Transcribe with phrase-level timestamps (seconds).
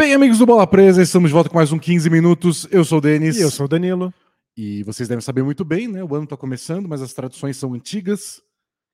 [0.00, 2.66] Bem, amigos do Bola Presa, estamos de volta com mais um 15 minutos.
[2.70, 3.36] Eu sou o Denis.
[3.36, 4.14] E eu sou o Danilo.
[4.56, 6.02] E vocês devem saber muito bem, né?
[6.02, 8.40] O ano está começando, mas as traduções são antigas.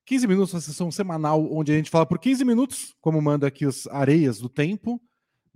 [0.05, 3.63] 15 minutos, uma sessão semanal onde a gente fala por 15 minutos, como manda aqui
[3.63, 5.01] as areias do tempo,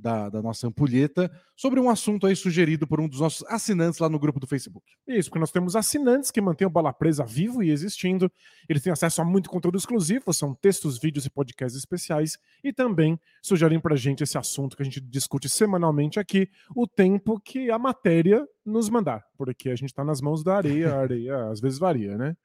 [0.02, 4.09] da, da, nossa ampulheta sobre um assunto aí sugerido por um dos nossos assinantes lá
[4.09, 4.85] no grupo do Facebook.
[5.07, 8.31] Isso, porque nós temos assinantes que mantêm o Bola Presa vivo e existindo.
[8.67, 13.20] Eles têm acesso a muito conteúdo exclusivo, são textos, vídeos e podcasts especiais e também
[13.41, 17.77] sugerem pra gente esse assunto que a gente discute semanalmente aqui, o tempo que a
[17.77, 21.77] matéria nos mandar, porque a gente tá nas mãos da areia, a areia às vezes
[21.77, 22.35] varia, né?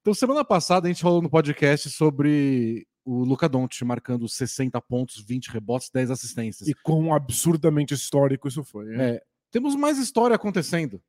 [0.00, 5.22] Então, semana passada a gente falou no podcast sobre o Luca Doncic marcando 60 pontos,
[5.22, 6.68] 20 rebotes, 10 assistências.
[6.68, 8.94] E quão absurdamente histórico isso foi.
[8.96, 11.00] É, temos mais história acontecendo.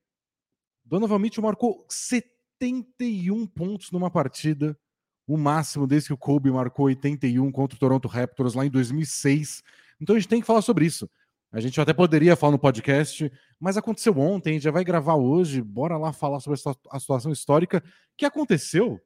[0.85, 4.77] Donovan Mitchell marcou 71 pontos numa partida,
[5.25, 9.63] o máximo desde que o Kobe marcou 81 contra o Toronto Raptors lá em 2006.
[9.99, 11.09] Então a gente tem que falar sobre isso.
[11.51, 15.15] A gente até poderia falar no podcast, mas aconteceu ontem, a gente já vai gravar
[15.15, 15.63] hoje.
[15.63, 16.59] Bora lá falar sobre
[16.91, 17.83] a situação histórica
[18.15, 19.01] que aconteceu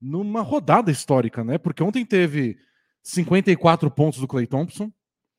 [0.00, 1.58] numa rodada histórica, né?
[1.58, 2.56] Porque ontem teve
[3.02, 4.92] 54 pontos do Clay Thompson,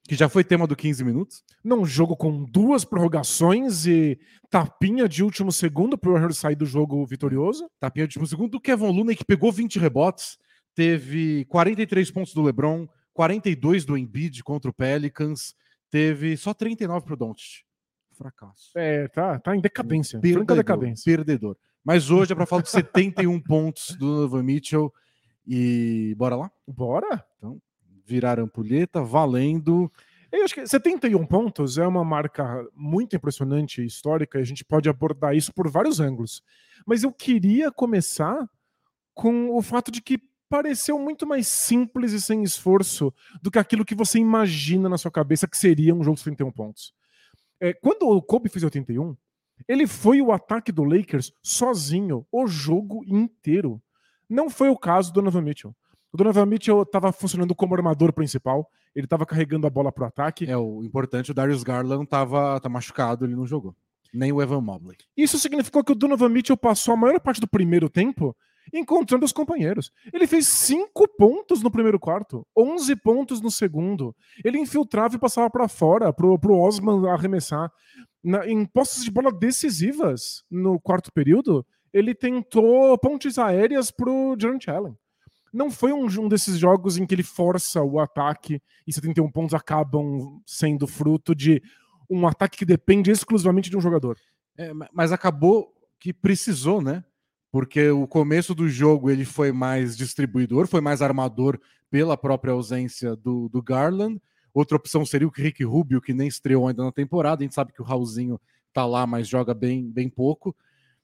[0.08, 1.44] que já foi tema do 15 minutos.
[1.64, 4.18] Num jogo com duas prorrogações e
[4.50, 7.70] tapinha de último segundo para o Warriors sair do jogo vitorioso.
[7.80, 10.38] Tapinha de último segundo do Kevin Looney, que pegou 20 rebotes,
[10.74, 15.54] teve 43 pontos do LeBron, 42 do Embiid contra o Pelicans,
[15.90, 17.66] teve só 39 para o Doncic.
[18.18, 18.72] Fracasso.
[18.76, 20.20] É, tá, tá em decadência.
[20.20, 21.04] Perdedor, decadência.
[21.06, 21.58] Perdedor.
[21.88, 24.94] Mas hoje é para falar de 71 pontos do Donovan Mitchell.
[25.48, 26.52] E bora lá?
[26.68, 27.26] Bora!
[27.38, 27.62] Então,
[28.06, 29.90] virar ampulheta, valendo.
[30.30, 34.66] Eu acho que 71 pontos é uma marca muito impressionante e histórica, e a gente
[34.66, 36.44] pode abordar isso por vários ângulos.
[36.86, 38.38] Mas eu queria começar
[39.14, 43.86] com o fato de que pareceu muito mais simples e sem esforço do que aquilo
[43.86, 46.94] que você imagina na sua cabeça que seria um jogo de 31 pontos.
[47.62, 49.16] É, quando o Kobe fez 81,
[49.68, 53.82] ele foi o ataque do Lakers sozinho o jogo inteiro.
[54.30, 55.76] Não foi o caso do Donovan Mitchell.
[56.12, 60.08] O Donovan Mitchell estava funcionando como armador principal, ele estava carregando a bola para o
[60.08, 60.50] ataque.
[60.50, 63.76] É, o importante, o Darius Garland estava tá machucado, ele não jogou.
[64.14, 64.98] Nem o Evan Mobley.
[65.16, 68.36] Isso significou que o Donovan Mitchell passou a maior parte do primeiro tempo
[68.74, 69.92] encontrando os companheiros.
[70.12, 74.16] Ele fez cinco pontos no primeiro quarto, 11 pontos no segundo.
[74.44, 77.72] Ele infiltrava e passava para fora, pro, pro Osman arremessar
[78.24, 84.70] na, em postos de bola decisivas no quarto período, ele tentou pontes aéreas pro Jarrett
[84.70, 84.98] Allen.
[85.54, 89.54] Não foi um, um, desses jogos em que ele força o ataque e 71 pontos
[89.54, 91.62] acabam sendo fruto de
[92.10, 94.18] um ataque que depende exclusivamente de um jogador.
[94.58, 97.04] É, mas acabou que precisou, né?
[97.52, 103.16] Porque o começo do jogo ele foi mais distribuidor, foi mais armador pela própria ausência
[103.16, 104.22] do, do Garland.
[104.54, 107.42] Outra opção seria o Rick Rubio, que nem estreou ainda na temporada.
[107.42, 108.40] A gente sabe que o Raulzinho
[108.74, 110.56] tá lá, mas joga bem, bem pouco.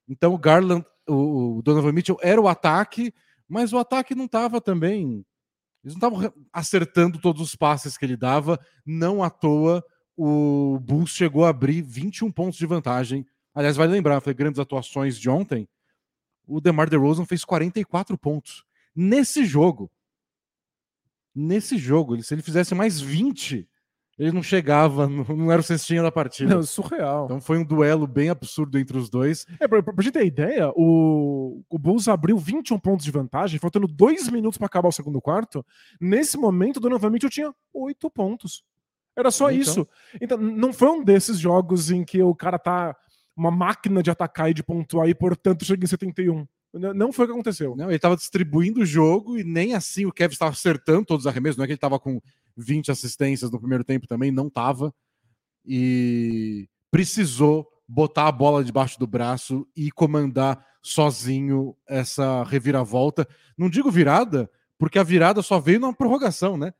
[0.07, 3.13] Então o Garland, o, o Donovan Mitchell era o ataque,
[3.47, 5.25] mas o ataque não estava também.
[5.83, 8.59] Eles não estavam acertando todos os passes que ele dava.
[8.85, 9.83] Não à toa,
[10.15, 13.25] o Bulls chegou a abrir 21 pontos de vantagem.
[13.53, 15.67] Aliás, vai lembrar, foi grandes atuações de ontem.
[16.47, 18.65] O DeMar DeRozan fez 44 pontos.
[18.95, 19.91] Nesse jogo,
[21.35, 22.15] nesse jogo.
[22.15, 23.67] Ele, se ele fizesse mais 20,
[24.17, 26.55] ele não chegava, não, era o cestinha da partida.
[26.55, 27.25] Não, surreal.
[27.25, 29.45] Então foi um duelo bem absurdo entre os dois.
[29.59, 33.87] É, pra, pra gente ter ideia, o, o Bulls abriu 21 pontos de vantagem, faltando
[33.87, 35.65] dois minutos para acabar o segundo quarto.
[35.99, 38.63] Nesse momento, Donovan Mitchell tinha oito pontos.
[39.15, 39.61] Era só então...
[39.61, 39.87] isso.
[40.19, 42.95] Então, não foi um desses jogos em que o cara tá
[43.35, 46.47] uma máquina de atacar e de pontuar e, portanto, chega em 71.
[46.73, 47.75] Não foi o que aconteceu.
[47.75, 51.27] Não, ele estava distribuindo o jogo e nem assim o Kevin estava acertando todos os
[51.27, 51.57] arremessos.
[51.57, 52.19] Não é que ele estava com
[52.57, 54.93] 20 assistências no primeiro tempo também, não estava.
[55.65, 63.27] E precisou botar a bola debaixo do braço e comandar sozinho essa reviravolta.
[63.57, 66.73] Não digo virada, porque a virada só veio na prorrogação, né?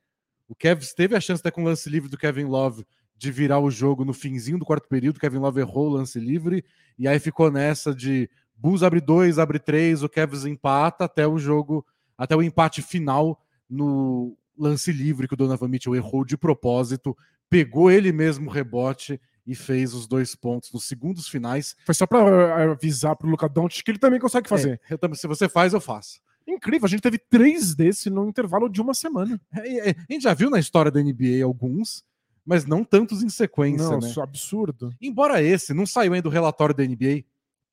[0.48, 2.86] O Kevin teve a chance até com o lance livre do Kevin Love
[3.16, 5.20] de virar o jogo no finzinho do quarto período.
[5.20, 6.66] Kevin Love errou o lance livre
[6.98, 11.38] e aí ficou nessa de Bulls abre dois, abre três, o Cavs empata até o
[11.38, 11.86] jogo,
[12.18, 17.18] até o empate final no lance livre que o Donovan Mitchell errou de propósito,
[17.50, 21.76] pegou ele mesmo o rebote e fez os dois pontos nos segundos finais.
[21.86, 24.80] Foi só para avisar para o Luca Doncic que ele também consegue fazer.
[24.90, 26.22] É, também, se você faz, eu faço.
[26.48, 29.40] Incrível, a gente teve três desse no intervalo de uma semana.
[29.54, 32.04] É, é, a gente já viu na história da NBA alguns,
[32.46, 33.88] mas não tantos em sequência.
[33.88, 34.10] Não, né?
[34.10, 34.94] isso é absurdo.
[35.02, 37.24] Embora esse não saiu ainda do relatório da NBA,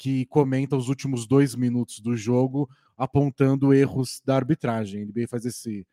[0.00, 2.66] que comenta os últimos dois minutos do jogo,
[2.96, 5.02] apontando erros da arbitragem.
[5.02, 5.86] A NBA faz esse,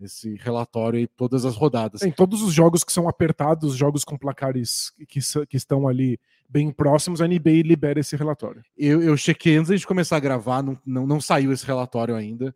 [0.00, 2.00] esse relatório e todas as rodadas.
[2.00, 6.18] Em todos os jogos que são apertados, jogos com placares que, que estão ali
[6.48, 8.62] bem próximos, a NBA libera esse relatório.
[8.78, 12.54] Eu, eu chequei antes de começar a gravar, não, não, não saiu esse relatório ainda.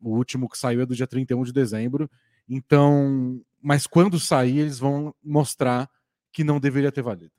[0.00, 2.10] O último que saiu é do dia 31 de dezembro.
[2.48, 5.86] Então, mas quando sair, eles vão mostrar
[6.32, 7.32] que não deveria ter valido.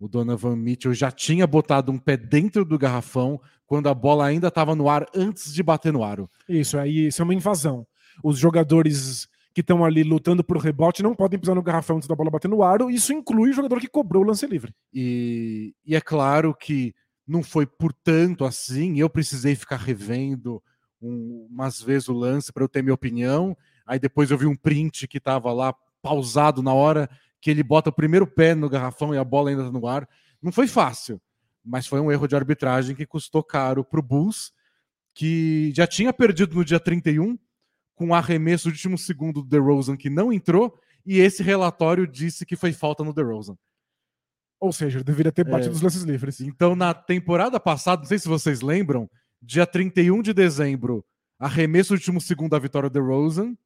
[0.00, 4.48] O Donovan Mitchell já tinha botado um pé dentro do garrafão quando a bola ainda
[4.48, 6.28] estava no ar antes de bater no aro.
[6.48, 7.86] Isso aí, isso é uma invasão.
[8.24, 12.14] Os jogadores que estão ali lutando por rebote não podem pisar no garrafão antes da
[12.14, 12.90] bola bater no aro.
[12.90, 14.74] Isso inclui o jogador que cobrou o lance livre.
[14.92, 16.94] E, e é claro que
[17.26, 18.98] não foi por tanto assim.
[18.98, 20.62] Eu precisei ficar revendo
[21.00, 23.54] um, umas vezes o lance para eu ter minha opinião.
[23.86, 27.08] Aí depois eu vi um print que estava lá pausado na hora
[27.40, 30.08] que ele bota o primeiro pé no garrafão e a bola ainda tá no ar.
[30.42, 31.20] Não foi fácil,
[31.64, 34.52] mas foi um erro de arbitragem que custou caro para o Bulls,
[35.14, 37.38] que já tinha perdido no dia 31
[37.94, 42.46] com um arremesso de último segundo do DeRozan que não entrou e esse relatório disse
[42.46, 43.56] que foi falta no DeRozan.
[44.58, 45.76] Ou seja, deveria ter batido é.
[45.76, 46.40] os lances livres.
[46.40, 49.08] Então, na temporada passada, não sei se vocês lembram,
[49.40, 51.04] dia 31 de dezembro,
[51.38, 53.56] arremesso de último segundo da vitória do DeRozan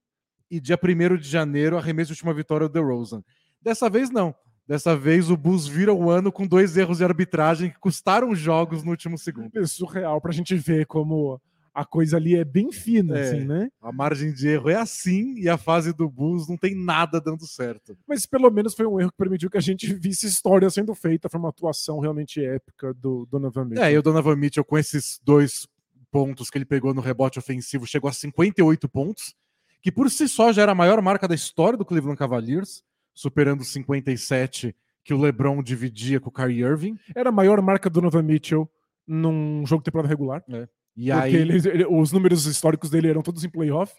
[0.48, 3.24] e dia 1 de janeiro, arremesso de última vitória do DeRozan.
[3.64, 4.34] Dessa vez não.
[4.66, 8.82] Dessa vez o Bulls vira o ano com dois erros de arbitragem que custaram jogos
[8.82, 9.50] no último segundo.
[9.58, 11.40] É surreal pra gente ver como
[11.74, 13.68] a coisa ali é bem fina, é, assim, né?
[13.82, 17.44] A margem de erro é assim e a fase do Bulls não tem nada dando
[17.46, 17.98] certo.
[18.06, 21.28] Mas pelo menos foi um erro que permitiu que a gente visse história sendo feita,
[21.28, 23.84] foi uma atuação realmente épica do Donovan Mitchell.
[23.84, 25.66] É, e o Donovan Mitchell com esses dois
[26.12, 29.34] pontos que ele pegou no rebote ofensivo chegou a 58 pontos,
[29.82, 32.84] que por si só já era a maior marca da história do Cleveland Cavaliers
[33.14, 34.74] superando os 57
[35.04, 36.98] que o LeBron dividia com o Kyrie Irving.
[37.14, 38.68] Era a maior marca do Donovan Mitchell
[39.06, 40.42] num jogo de temporada regular.
[40.48, 40.66] É.
[40.96, 43.94] E aí ele, ele, os números históricos dele eram todos em playoff.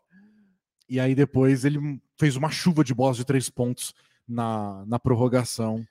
[0.90, 3.94] E aí depois ele fez uma chuva de bolas de três pontos
[4.28, 5.86] na, na prorrogação.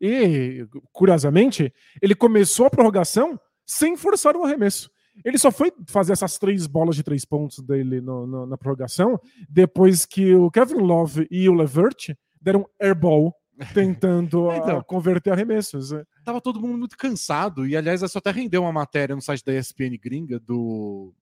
[0.00, 4.90] E, curiosamente, ele começou a prorrogação sem forçar o arremesso.
[5.24, 9.20] Ele só foi fazer essas três bolas de três pontos dele no, no, na prorrogação
[9.48, 13.34] depois que o Kevin Love e o Levert deram airball
[13.74, 15.90] tentando então, a, converter arremessos.
[15.90, 16.04] Né?
[16.24, 19.54] Tava todo mundo muito cansado, e aliás, isso até rendeu uma matéria no site da
[19.54, 21.12] ESPN gringa do.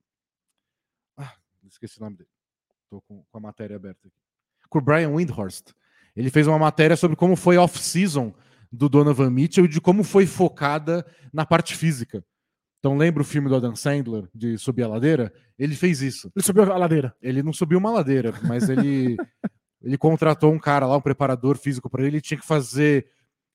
[1.16, 1.34] Ah,
[1.66, 2.30] esqueci o nome dele.
[2.88, 4.16] Tô com, com a matéria aberta aqui.
[4.68, 5.72] Com o Brian Windhorst.
[6.16, 8.34] Ele fez uma matéria sobre como foi off-season
[8.72, 12.24] do Donovan Mitchell e de como foi focada na parte física.
[12.78, 15.32] Então lembra o filme do Adam Sandler de subir a ladeira?
[15.58, 16.30] Ele fez isso.
[16.34, 17.14] Ele subiu a ladeira.
[17.20, 19.16] Ele não subiu uma ladeira, mas ele
[19.82, 23.06] Ele contratou um cara lá, um preparador físico para ele, ele tinha que fazer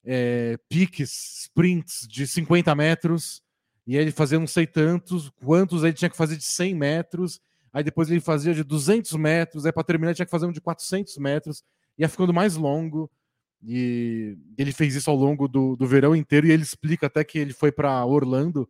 [0.04, 3.42] é, piques, sprints de 50 metros,
[3.86, 7.42] e ele fazia não sei tantos, quantos ele tinha que fazer de 100 metros,
[7.72, 10.52] aí depois ele fazia de 200 metros, aí para terminar ele tinha que fazer um
[10.52, 11.64] de 400 metros,
[11.98, 13.12] ia ficando mais longo,
[13.62, 17.38] e ele fez isso ao longo do, do verão inteiro, e ele explica até que
[17.38, 18.70] ele foi para Orlando,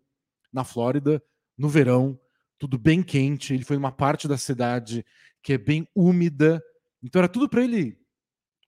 [0.51, 1.21] na Flórida,
[1.57, 2.19] no verão,
[2.59, 5.05] tudo bem quente, ele foi numa parte da cidade
[5.41, 6.63] que é bem úmida,
[7.03, 7.97] então era tudo para ele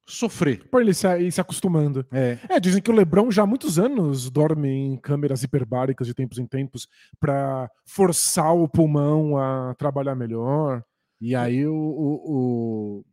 [0.05, 0.67] sofrer.
[0.69, 2.05] Para ele se, ir se acostumando.
[2.11, 2.37] É.
[2.49, 2.59] é.
[2.59, 6.45] dizem que o Lebron já há muitos anos dorme em câmeras hiperbáricas de tempos em
[6.45, 6.87] tempos
[7.19, 10.83] para forçar o pulmão a trabalhar melhor.
[11.19, 13.05] E aí o, o,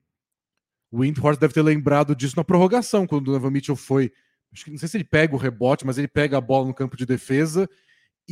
[0.90, 4.12] o Windhorst deve ter lembrado disso na prorrogação, quando o Donovan Mitchell foi.
[4.68, 7.06] Não sei se ele pega o rebote, mas ele pega a bola no campo de
[7.06, 7.68] defesa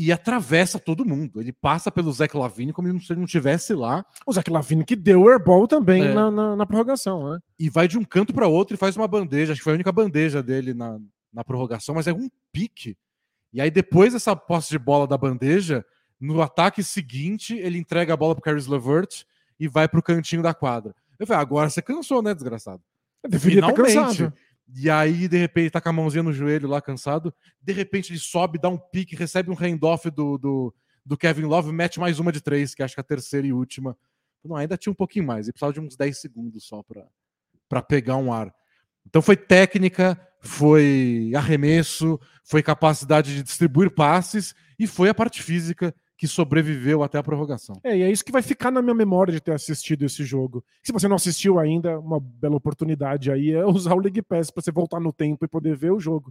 [0.03, 1.43] e atravessa todo mundo.
[1.43, 4.03] Ele passa pelo Zach Lavine como se ele não estivesse lá.
[4.27, 6.15] O Zach Lavine que deu o airball também é.
[6.15, 7.39] na, na, na, prorrogação, né?
[7.59, 9.53] E vai de um canto para outro e faz uma bandeja.
[9.53, 10.99] Acho que foi a única bandeja dele na,
[11.31, 12.97] na prorrogação, mas é um pique.
[13.53, 15.85] E aí depois dessa posse de bola da bandeja,
[16.19, 19.25] no ataque seguinte, ele entrega a bola pro Caris LeVert
[19.59, 20.95] e vai pro cantinho da quadra.
[21.19, 22.83] Eu falei, agora você cansou, né, desgraçado?
[23.29, 23.93] deveria Finalmente.
[23.93, 24.33] ter cansado.
[24.75, 27.35] E aí, de repente, tá com a mãozinha no joelho lá, cansado.
[27.61, 30.75] De repente, ele sobe, dá um pique, recebe um handoff do, do,
[31.05, 33.53] do Kevin Love, mete mais uma de três, que acho que é a terceira e
[33.53, 33.97] última.
[34.45, 35.47] Não, ainda tinha um pouquinho mais.
[35.47, 36.83] Ele precisava de uns 10 segundos só
[37.69, 38.55] para pegar um ar.
[39.07, 45.95] Então foi técnica, foi arremesso, foi capacidade de distribuir passes e foi a parte física
[46.21, 47.81] que sobreviveu até a prorrogação.
[47.83, 50.63] É, e é isso que vai ficar na minha memória de ter assistido esse jogo.
[50.83, 54.63] Se você não assistiu ainda, uma bela oportunidade aí é usar o League Pass para
[54.63, 56.31] você voltar no tempo e poder ver o jogo.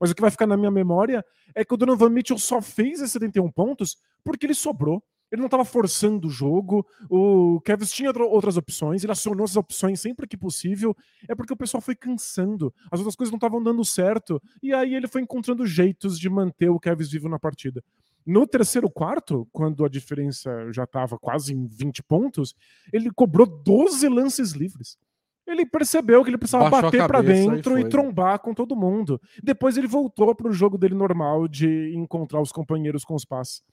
[0.00, 1.22] Mas o que vai ficar na minha memória
[1.54, 5.02] é que o Donovan Mitchell só fez esses 71 pontos porque ele sobrou.
[5.30, 6.86] Ele não estava forçando o jogo.
[7.10, 9.04] O Kevin tinha outras opções.
[9.04, 10.96] Ele acionou essas opções sempre que possível.
[11.28, 12.72] É porque o pessoal foi cansando.
[12.90, 14.42] As outras coisas não estavam dando certo.
[14.62, 17.84] E aí ele foi encontrando jeitos de manter o Kevin vivo na partida.
[18.30, 22.54] No terceiro quarto, quando a diferença já estava quase em 20 pontos,
[22.92, 24.96] ele cobrou 12 lances livres.
[25.44, 27.90] Ele percebeu que ele precisava Baixou bater para e dentro e né?
[27.90, 29.20] trombar com todo mundo.
[29.42, 33.64] Depois ele voltou para o jogo dele normal de encontrar os companheiros com os passes.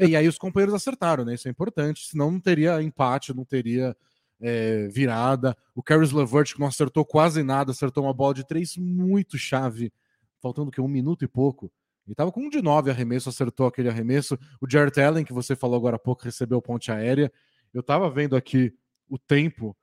[0.00, 1.34] E aí os companheiros acertaram, né?
[1.34, 3.94] Isso é importante, senão não teria empate, não teria
[4.40, 5.54] é, virada.
[5.74, 9.92] O Caris Levert, que não acertou quase nada, acertou uma bola de três muito chave,
[10.40, 11.70] faltando que um minuto e pouco.
[12.06, 14.38] Ele tava com um de nove arremesso, acertou aquele arremesso.
[14.60, 17.32] O Jared Allen, que você falou agora há pouco, recebeu ponte aérea.
[17.74, 18.72] Eu tava vendo aqui
[19.08, 19.76] o tempo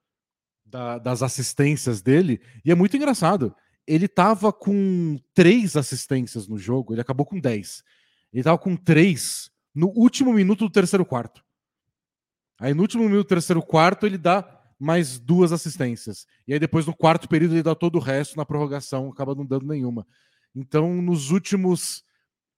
[0.65, 3.55] da- das assistências dele, e é muito engraçado.
[3.85, 7.83] Ele tava com três assistências no jogo, ele acabou com dez.
[8.31, 11.43] Ele tava com três no último minuto do terceiro quarto.
[12.59, 16.25] Aí no último minuto do terceiro quarto ele dá mais duas assistências.
[16.47, 19.45] E aí depois no quarto período ele dá todo o resto na prorrogação, acaba não
[19.45, 20.07] dando nenhuma.
[20.55, 22.03] Então nos últimos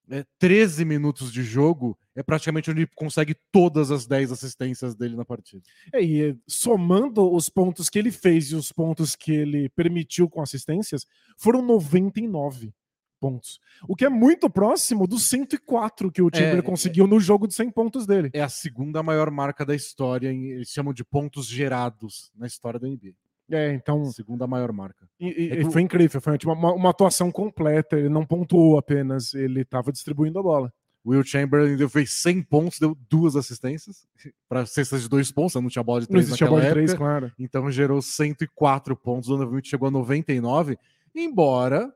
[0.10, 5.16] é, 13 minutos de jogo é praticamente onde ele consegue todas as 10 assistências dele
[5.16, 5.64] na partida.
[5.94, 10.42] É, e somando os pontos que ele fez e os pontos que ele permitiu com
[10.42, 11.06] assistências,
[11.38, 12.74] foram 99
[13.20, 13.60] pontos.
[13.88, 17.54] O que é muito próximo dos 104 que o Timber É, conseguiu no jogo de
[17.56, 18.30] 100 pontos dele.
[18.34, 22.80] É a segunda maior marca da história, em- eles chamam de pontos gerados na história
[22.80, 23.14] da NBA.
[23.52, 24.04] É, então.
[24.06, 25.08] Segunda maior marca.
[25.20, 27.98] E, e- É que foi incrível, foi tipo, uma, uma atuação completa.
[27.98, 30.74] Ele não pontuou apenas, ele estava distribuindo a bola.
[31.08, 34.08] Will Chamberlain deu- fez 100 pontos, deu duas assistências
[34.50, 36.74] para cestas de dois pontos, não tinha bola de Não três existia naquela bola de
[36.74, 37.32] três, época, claro.
[37.38, 39.30] então gerou 104 pontos.
[39.30, 40.78] O Donovan chegou a 99,
[41.14, 41.94] embora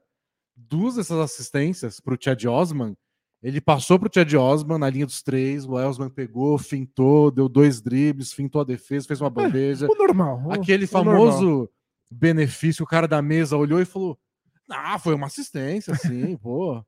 [0.55, 2.95] duas dessas assistências para o Chad Osman,
[3.41, 7.47] ele passou para o Chad Osman na linha dos três, o Osman pegou, fintou, deu
[7.47, 9.87] dois dribles, fintou a defesa, fez uma bandeja.
[9.89, 10.41] O normal.
[10.45, 11.15] o- Aquele o normal.
[11.31, 11.69] famoso
[12.11, 14.19] benefício, o cara da mesa olhou e falou:
[14.69, 16.83] Ah, foi uma assistência, sim, pô.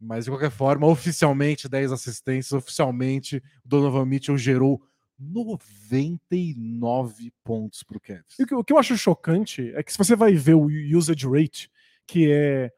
[0.00, 4.80] Mas de qualquer forma, oficialmente 10 assistências, oficialmente o Donovan Mitchell gerou
[5.18, 8.38] 99 pontos Cavs.
[8.38, 10.66] E o que, o que eu acho chocante é que se você vai ver o
[10.96, 11.70] usage rate,
[12.06, 12.72] que é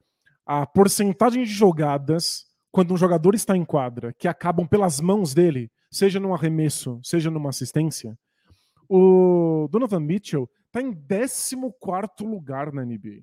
[0.44, 5.70] a porcentagem de jogadas quando um jogador está em quadra que acabam pelas mãos dele,
[5.90, 8.18] seja num arremesso, seja numa assistência,
[8.88, 11.54] o Donovan Mitchell está em 14
[12.20, 13.22] lugar na NBA.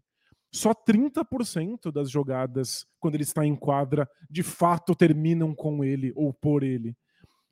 [0.52, 6.34] Só 30% das jogadas, quando ele está em quadra, de fato terminam com ele ou
[6.34, 6.96] por ele.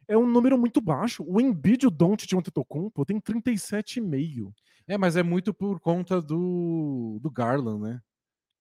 [0.08, 1.24] É um número muito baixo.
[1.28, 4.52] O Embiid o Doncic de Antetokounmpo tem 37,5.
[4.88, 8.02] É, mas é muito por conta do, do Garland, né?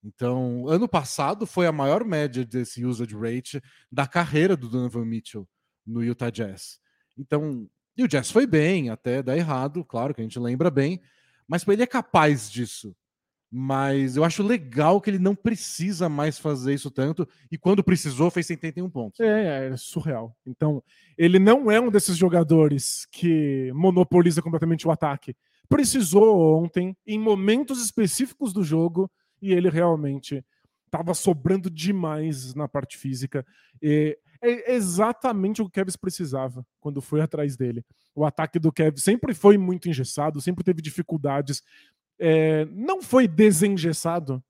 [0.03, 3.61] Então, ano passado foi a maior média desse usage rate
[3.91, 5.47] da carreira do Donovan Mitchell
[5.85, 6.79] no Utah Jazz.
[7.17, 11.01] Então, e o Jazz foi bem, até dar errado, claro que a gente lembra bem,
[11.47, 12.95] mas ele é capaz disso.
[13.49, 18.29] Mas eu acho legal que ele não precisa mais fazer isso tanto, e quando precisou,
[18.29, 19.19] fez 71 pontos.
[19.21, 20.35] É, é surreal.
[20.45, 20.83] Então,
[21.17, 25.35] ele não é um desses jogadores que monopoliza completamente o ataque.
[25.69, 29.09] Precisou ontem, em momentos específicos do jogo,
[29.41, 30.43] e ele realmente
[30.85, 33.45] estava sobrando demais na parte física.
[33.81, 37.83] E é exatamente o que o Kevs precisava quando foi atrás dele.
[38.15, 41.61] O ataque do Kevs sempre foi muito engessado, sempre teve dificuldades.
[42.19, 44.43] É, não foi desengessado,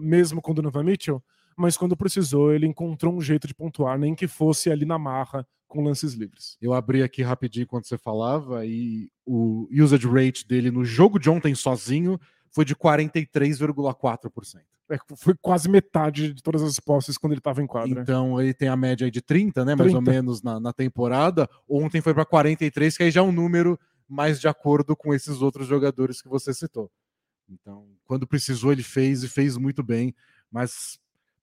[0.00, 1.22] mesmo com o Donovan Mitchell,
[1.56, 5.46] mas quando precisou, ele encontrou um jeito de pontuar, nem que fosse ali na marra
[5.66, 6.56] com lances livres.
[6.60, 11.30] Eu abri aqui rapidinho enquanto você falava, e o usage rate dele no jogo de
[11.30, 12.20] ontem sozinho
[12.56, 14.62] foi de 43,4%.
[14.88, 18.00] É, foi quase metade de todas as posses quando ele estava em quadra.
[18.00, 19.74] Então ele tem a média aí de 30, né?
[19.74, 20.10] Mais ou 30.
[20.10, 21.46] menos na, na temporada.
[21.68, 25.42] Ontem foi para 43, que aí já é um número mais de acordo com esses
[25.42, 26.90] outros jogadores que você citou.
[27.46, 30.14] Então, quando precisou, ele fez e fez muito bem.
[30.50, 30.98] Mas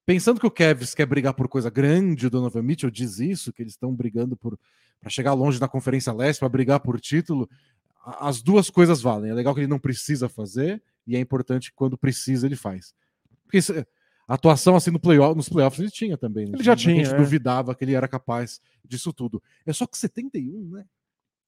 [0.08, 3.62] pensando que o Cavs quer brigar por coisa grande, o Donovan Mitchell diz isso, que
[3.62, 4.58] eles estão brigando por
[5.00, 7.48] para chegar longe na Conferência Leste, para brigar por título.
[8.04, 9.30] As duas coisas valem.
[9.30, 12.94] É legal que ele não precisa fazer e é importante que quando precisa ele faz.
[14.28, 16.46] A atuação assim no playoff, nos playoffs ele tinha também.
[16.46, 16.54] né?
[16.56, 17.18] Ele já A gente tinha, é.
[17.18, 19.42] duvidava que ele era capaz disso tudo.
[19.66, 20.86] É só que 71, né?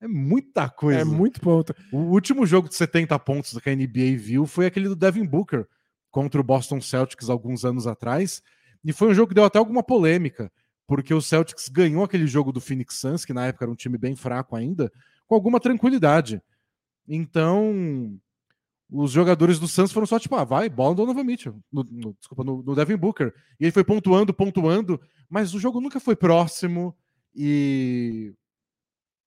[0.01, 1.00] É muita coisa.
[1.00, 1.74] É muito ponto.
[1.91, 5.65] O último jogo de 70 pontos que a NBA viu foi aquele do Devin Booker
[6.12, 8.41] contra o Boston Celtics alguns anos atrás.
[8.83, 10.51] E foi um jogo que deu até alguma polêmica,
[10.85, 13.97] porque o Celtics ganhou aquele jogo do Phoenix Suns, que na época era um time
[13.97, 14.91] bem fraco ainda,
[15.25, 16.41] com alguma tranquilidade.
[17.07, 18.19] Então,
[18.89, 22.13] os jogadores do Suns foram só tipo, ah, vai, bola no Donovan Mitchell, no, no-
[22.20, 23.34] desculpa, no, no Devin Booker.
[23.60, 25.00] E ele foi pontuando, pontuando,
[25.30, 26.96] mas o jogo nunca foi próximo
[27.36, 28.34] e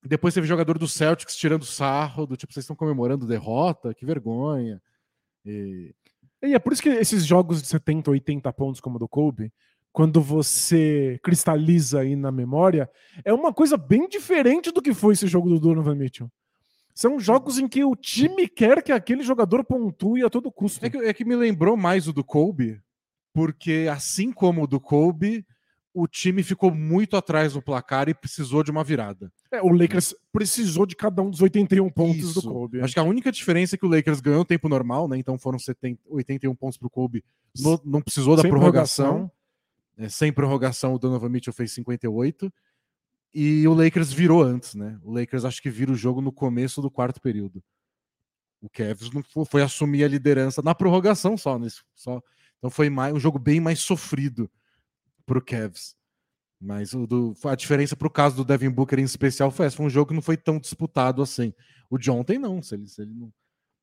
[0.05, 4.81] depois teve jogador do Celtics tirando sarro, do tipo, vocês estão comemorando derrota, que vergonha.
[5.45, 5.95] E-
[6.43, 9.53] E é por isso que esses jogos de 70, 80 pontos, como o do Kobe,
[9.93, 12.89] quando você cristaliza aí na memória,
[13.25, 16.31] é uma coisa bem diferente do que foi esse jogo do Donovan Mitchell.
[16.99, 20.85] São jogos em que o time quer que aquele jogador pontue a todo custo.
[20.85, 22.83] É que, é que me lembrou mais o do Kobe,
[23.33, 25.47] porque assim como o do Kobe,
[25.95, 29.31] o time ficou muito atrás no placar e precisou de uma virada.
[29.49, 32.43] É, o Lakers precisou de cada um dos 81 pontos Isso.
[32.43, 32.81] do Kobe.
[32.81, 35.17] Acho que a única diferença é que o Lakers ganhou tempo normal, né?
[35.17, 37.25] Então foram 70, 81 pontos para o Kobe.
[37.61, 39.07] No, não precisou da Sem prorrogação.
[39.07, 39.39] prorrogação.
[39.97, 42.53] É, sem prorrogação, o Donovan Mitchell fez 58.
[43.41, 44.99] E o Lakers virou antes, né?
[45.01, 47.63] O Lakers acho que vira o jogo no começo do quarto período.
[48.61, 52.21] O Cavs não foi, foi assumir a liderança na prorrogação só, nesse, só.
[52.59, 54.51] Então foi mais, um jogo bem mais sofrido
[55.25, 55.95] para o Cavs.
[56.61, 59.77] Mas o do, a diferença para o caso do Devin Booker em especial foi essa.
[59.77, 61.55] Foi um jogo que não foi tão disputado assim.
[61.89, 62.61] O de ontem não.
[62.61, 63.33] Se ele, se ele, não...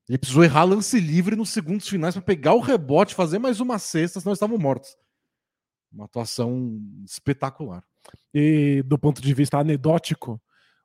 [0.10, 3.80] ele precisou errar lance livre nos segundos finais para pegar o rebote, fazer mais uma
[3.80, 4.98] cesta, senão estavam mortos.
[5.96, 7.84] Uma atuação espetacular.
[8.34, 10.42] E do ponto de vista anedótico,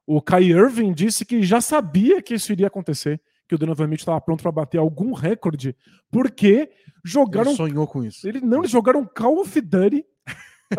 [0.07, 4.03] o Kai Irving disse que já sabia que isso iria acontecer, que o Donovan Mitchell
[4.03, 5.77] estava pronto para bater algum recorde,
[6.11, 6.71] porque
[7.05, 7.51] jogaram.
[7.51, 8.27] Ele sonhou com isso.
[8.29, 10.05] Ele não, eles jogaram Call of Duty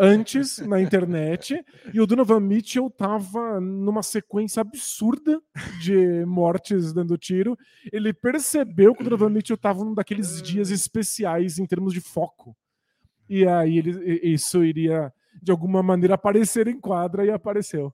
[0.00, 1.62] antes na internet
[1.92, 5.40] e o Donovan Mitchell tava numa sequência absurda
[5.80, 7.58] de mortes dando tiro.
[7.92, 12.56] Ele percebeu que o Donovan Mitchell tava num daqueles dias especiais em termos de foco.
[13.28, 15.12] E aí ele, isso iria
[15.42, 17.92] de alguma maneira aparecer em quadra e apareceu.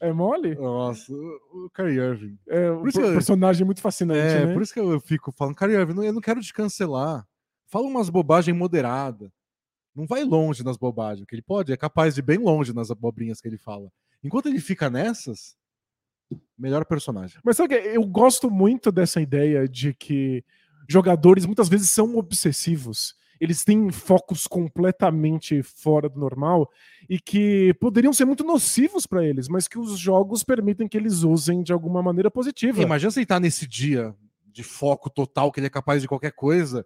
[0.00, 0.56] É mole?
[0.56, 2.38] Nossa, o Kyrie Irving.
[2.48, 4.52] É um personagem muito fascinante, é, né?
[4.52, 7.24] por isso que eu fico falando, Kyrie Irving, eu não quero te cancelar.
[7.66, 9.30] Fala umas bobagens moderadas
[9.94, 12.90] não vai longe nas bobagens, que ele pode, é capaz de ir bem longe nas
[12.90, 13.90] abobrinhas que ele fala.
[14.22, 15.56] Enquanto ele fica nessas,
[16.58, 17.38] melhor personagem.
[17.44, 20.44] Mas sabe que eu gosto muito dessa ideia de que
[20.88, 23.14] jogadores muitas vezes são obsessivos.
[23.40, 26.70] Eles têm focos completamente fora do normal
[27.08, 31.22] e que poderiam ser muito nocivos para eles, mas que os jogos permitem que eles
[31.22, 32.82] usem de alguma maneira positiva.
[32.82, 34.14] Imagina você estar nesse dia
[34.52, 36.84] de foco total, que ele é capaz de qualquer coisa,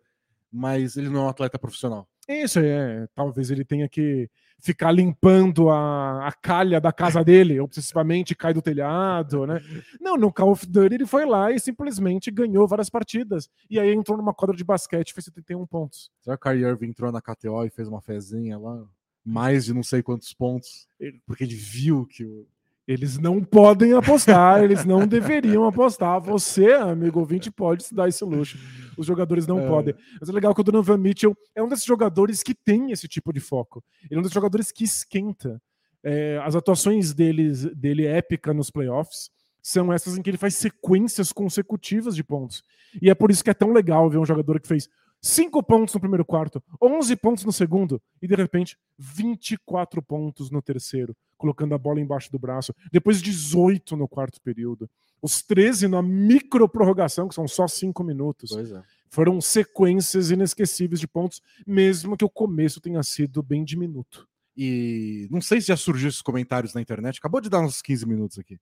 [0.52, 2.09] mas ele não é um atleta profissional.
[2.29, 3.07] Isso, é.
[3.14, 8.62] Talvez ele tenha que ficar limpando a, a calha da casa dele, obsessivamente cai do
[8.62, 9.61] telhado, né?
[10.01, 13.49] Não, no Call of Duty ele foi lá e simplesmente ganhou várias partidas.
[13.69, 16.11] E aí entrou numa quadra de basquete e fez 71 pontos.
[16.23, 18.83] Será que o Kyrie Irving entrou na KTO e fez uma fezinha lá?
[19.25, 20.87] Mais de não sei quantos pontos,
[21.27, 22.47] porque ele viu que o
[22.87, 26.21] eles não podem apostar, eles não deveriam apostar.
[26.21, 28.59] Você, amigo ouvinte, pode se dar esse luxo.
[28.96, 29.68] Os jogadores não é.
[29.68, 29.94] podem.
[30.20, 33.33] Mas é legal que o Donovan Mitchell é um desses jogadores que tem esse tipo
[33.33, 33.83] de foco.
[34.11, 35.61] Ele é um desses jogadores que esquenta.
[36.02, 39.30] É, as atuações deles, dele épica nos playoffs
[39.62, 42.62] são essas em que ele faz sequências consecutivas de pontos.
[43.00, 44.88] E é por isso que é tão legal ver um jogador que fez
[45.24, 50.61] 5 pontos no primeiro quarto, 11 pontos no segundo e de repente 24 pontos no
[50.61, 52.74] terceiro, colocando a bola embaixo do braço.
[52.92, 54.88] Depois 18 no quarto período.
[55.24, 58.54] Os 13 na micro prorrogação, que são só 5 minutos.
[58.54, 58.82] É.
[59.08, 64.28] Foram sequências inesquecíveis de pontos, mesmo que o começo tenha sido bem diminuto.
[64.54, 68.06] E não sei se já surgiu esses comentários na internet, acabou de dar uns 15
[68.06, 68.60] minutos aqui.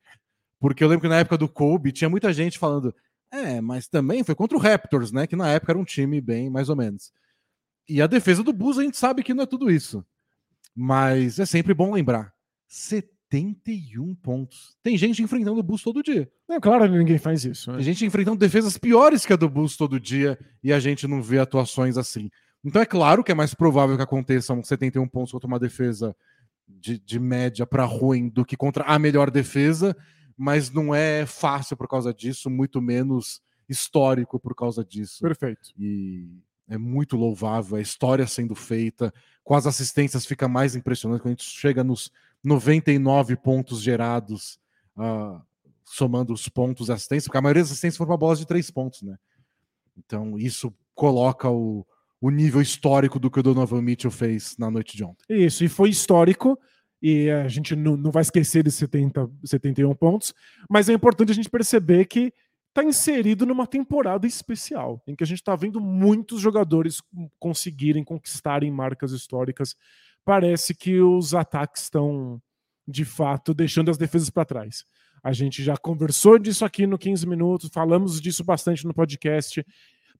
[0.60, 2.94] Porque eu lembro que na época do Kobe tinha muita gente falando:
[3.28, 5.26] é, mas também foi contra o Raptors, né?
[5.26, 7.12] Que na época era um time bem mais ou menos.
[7.88, 10.06] E a defesa do Bulls a gente sabe que não é tudo isso.
[10.72, 12.32] Mas é sempre bom lembrar.
[13.32, 14.76] 71 pontos.
[14.82, 16.30] Tem gente enfrentando o Bulls todo dia.
[16.50, 17.70] É claro que ninguém faz isso.
[17.70, 17.78] Né?
[17.78, 21.22] Tem gente enfrentando defesas piores que a do Bulls todo dia e a gente não
[21.22, 22.30] vê atuações assim.
[22.64, 26.14] Então é claro que é mais provável que aconteçam 71 pontos contra uma defesa
[26.68, 29.96] de, de média para ruim do que contra a melhor defesa
[30.36, 35.20] mas não é fácil por causa disso, muito menos histórico por causa disso.
[35.20, 35.70] Perfeito.
[35.78, 36.28] E
[36.68, 39.12] é muito louvável, a história sendo feita,
[39.44, 42.10] com as assistências fica mais impressionante quando a gente chega nos
[42.42, 44.58] 99 pontos gerados,
[44.96, 45.40] uh,
[45.84, 48.70] somando os pontos e assistências, porque a maioria das assistências foram para bolas de três
[48.70, 49.16] pontos, né?
[49.96, 51.86] Então isso coloca o,
[52.20, 55.24] o nível histórico do que o Donovan Mitchell fez na noite de ontem.
[55.28, 56.58] Isso, e foi histórico
[57.02, 60.32] e a gente não, não vai esquecer de 70, 71 pontos,
[60.70, 62.32] mas é importante a gente perceber que
[62.68, 67.02] está inserido numa temporada especial, em que a gente está vendo muitos jogadores
[67.38, 69.74] conseguirem conquistarem marcas históricas.
[70.24, 72.40] Parece que os ataques estão,
[72.86, 74.84] de fato, deixando as defesas para trás.
[75.22, 79.64] A gente já conversou disso aqui no 15 minutos, falamos disso bastante no podcast.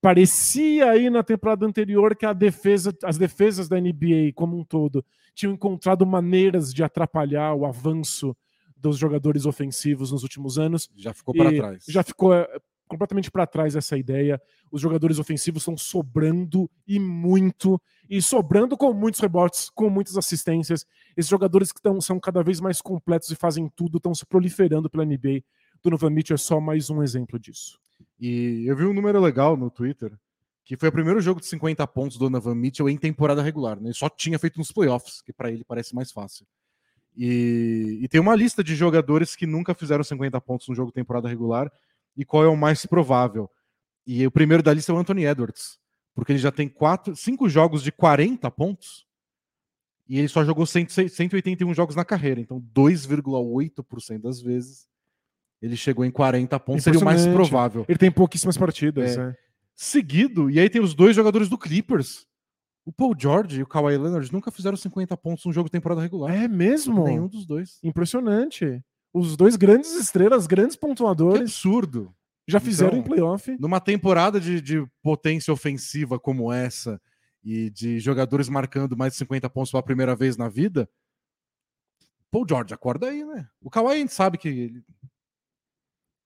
[0.01, 5.55] Parecia aí na temporada anterior que defesa, as defesas da NBA como um todo tinham
[5.55, 8.37] encontrado maneiras de atrapalhar o avanço
[8.77, 10.89] dos jogadores ofensivos nos últimos anos.
[10.97, 11.85] Já ficou para trás.
[11.89, 12.49] Já ficou eh,
[12.93, 14.41] completamente para trás essa ideia.
[14.71, 20.87] os jogadores ofensivos estão sobrando e muito, e sobrando com muitos rebotes, com muitas assistências.
[21.17, 24.91] Esses jogadores que tão, são cada vez mais completos e fazem tudo, estão se proliferando
[24.91, 25.43] pela NBA.
[25.83, 27.81] Donovan Mitchell é só mais um exemplo disso.
[28.21, 30.13] E eu vi um número legal no Twitter,
[30.65, 33.81] que foi o primeiro jogo de 50 pontos do Donovan Mitchell em temporada regular.
[33.81, 33.89] Né?
[33.89, 36.47] Ele só tinha feito nos playoffs, que para ele parece mais fácil.
[37.17, 41.29] E, e, tem uma lista de jogadores que nunca fizeram 50 pontos no jogo temporada
[41.29, 41.71] regular
[42.17, 43.51] e qual é o mais provável.
[44.07, 45.79] E o primeiro da lista é o Anthony Edwards,
[46.15, 49.07] porque ele já tem quatro, cinco jogos de 40 pontos
[50.09, 52.41] e ele só jogou 100, 181 jogos na carreira.
[52.41, 54.87] Então, 2,8% das vezes
[55.61, 57.85] ele chegou em 40 pontos, seria o mais provável.
[57.89, 59.17] Ele tem pouquíssimas partidas.
[59.17, 59.31] É.
[59.31, 59.37] É.
[59.75, 62.27] Seguido, e aí tem os dois jogadores do Clippers.
[62.85, 66.03] O Paul George e o Kawhi Leonard nunca fizeram 50 pontos no jogo de temporada
[66.03, 66.35] regular.
[66.35, 67.05] É mesmo?
[67.05, 67.79] Nenhum dos dois.
[67.83, 68.83] Impressionante.
[69.13, 71.39] Os dois grandes estrelas, grandes pontuadores.
[71.39, 72.15] Que absurdo.
[72.47, 73.57] Já fizeram então, em playoff.
[73.61, 77.01] Numa temporada de, de potência ofensiva como essa
[77.45, 80.89] e de jogadores marcando mais de 50 pontos pela primeira vez na vida,
[82.31, 83.49] Paul George, acorda aí, né?
[83.61, 84.85] O Kawhi a gente sabe que ele...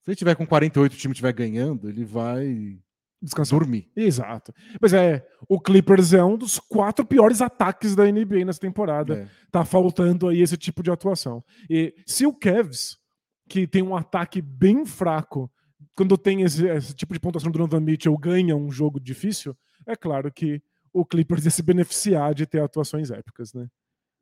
[0.03, 2.79] se ele tiver com 48 e o time estiver ganhando, ele vai
[3.20, 3.59] descansar.
[3.59, 3.90] Dormir.
[3.96, 4.52] Exato.
[4.81, 9.22] Mas é, o Clippers é um dos quatro piores ataques da NBA nessa temporada.
[9.22, 9.29] É.
[9.50, 11.42] Tá faltando aí esse tipo de atuação.
[11.68, 12.98] E se o Cavs,
[13.48, 15.50] que tem um ataque bem fraco,
[15.94, 19.96] quando tem esse, esse tipo de pontuação do Donovan Mitchell, ganha um jogo difícil, é
[19.96, 23.66] claro que o Clippers ia se beneficiar de ter atuações épicas, né?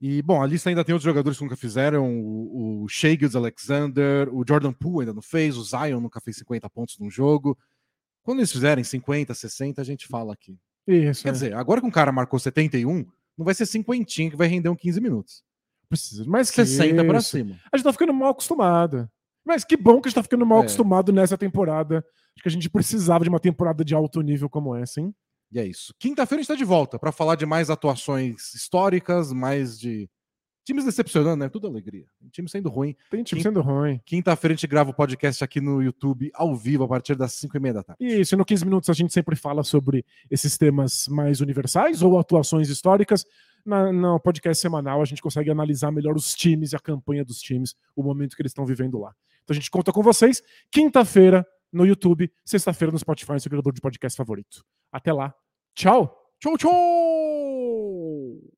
[0.01, 2.07] E, bom, a lista ainda tem outros jogadores que nunca fizeram.
[2.21, 6.69] O, o Shea Alexander, o Jordan Poole ainda não fez, o Zion nunca fez 50
[6.69, 7.57] pontos num jogo.
[8.25, 10.59] Quando eles fizerem 50, 60, a gente fala aqui.
[10.87, 11.23] Isso.
[11.23, 11.33] Quer é.
[11.33, 13.07] dizer, agora que um cara marcou 71,
[13.37, 15.45] não vai ser 50 que vai render um 15 minutos.
[15.89, 17.57] Precisa mais 60 para cima.
[17.71, 19.09] A gente tá ficando mal acostumado.
[19.45, 20.61] Mas que bom que a gente tá ficando mal é.
[20.63, 21.99] acostumado nessa temporada.
[21.99, 25.15] Acho que a gente precisava de uma temporada de alto nível como essa, hein?
[25.53, 25.95] E é isso.
[25.99, 30.09] Quinta-feira a gente tá de volta para falar de mais atuações históricas, mais de
[30.65, 31.49] Times decepcionando, né?
[31.51, 32.07] Tudo alegria.
[32.33, 32.97] time sendo ruim.
[33.11, 34.01] Tem time Quinta, sendo ruim.
[34.07, 37.55] Quinta-feira a gente grava o podcast aqui no YouTube, ao vivo, a partir das 5
[37.57, 38.03] e meia da tarde.
[38.03, 42.71] Isso, no 15 minutos a gente sempre fala sobre esses temas mais universais ou atuações
[42.71, 43.27] históricas.
[43.65, 47.41] Na, no podcast semanal a gente consegue analisar melhor os times e a campanha dos
[47.41, 49.15] times, o momento que eles estão vivendo lá.
[49.43, 50.43] Então a gente conta com vocês.
[50.71, 54.65] Quinta-feira no YouTube, sexta-feira no Spotify, seu criador de podcast favorito.
[54.91, 55.35] Até lá.
[55.75, 56.25] Tchau!
[56.41, 58.54] Tchau, tchau!